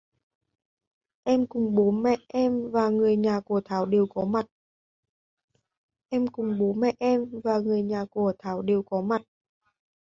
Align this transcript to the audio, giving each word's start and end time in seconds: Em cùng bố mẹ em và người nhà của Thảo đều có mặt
Em 1.25 1.45
cùng 1.47 1.75
bố 1.75 1.91
mẹ 1.91 2.15
em 2.27 2.71
và 2.71 2.89
người 2.89 3.15
nhà 3.15 3.39
của 3.39 3.61
Thảo 3.65 3.85
đều 8.63 8.81
có 8.95 9.01
mặt 9.07 9.21